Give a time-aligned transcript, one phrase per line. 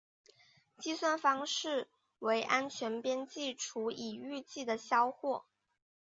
[0.79, 5.45] 计算方式为安全边际除以预计的销货。